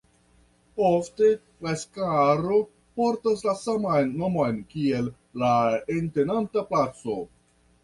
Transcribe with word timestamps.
Ofte 0.85 1.27
la 1.67 1.73
skvaro 1.81 2.57
portas 3.01 3.45
la 3.49 3.55
saman 3.65 4.11
nomon 4.23 4.59
kiel 4.73 5.13
la 5.45 5.55
entenanta 6.01 6.67
placo. 6.75 7.23